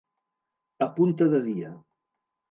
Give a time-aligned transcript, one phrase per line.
[0.85, 1.69] A punta de dia.